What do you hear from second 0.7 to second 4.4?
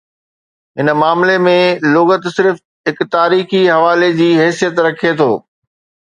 هن معاملي ۾، لغت صرف هڪ تاريخي حوالي جي